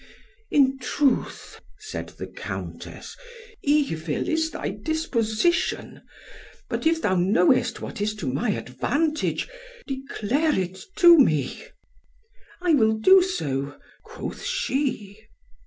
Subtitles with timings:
[0.49, 3.15] "In truth," said the Countess,
[3.61, 6.01] "evil is thy disposition;
[6.71, 9.47] but if thou knowest what is to my advantage,
[9.85, 11.65] declare it to me."
[12.61, 15.19] "I will do so," quoth she.